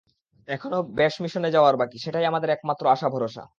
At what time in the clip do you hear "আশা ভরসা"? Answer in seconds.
2.87-3.43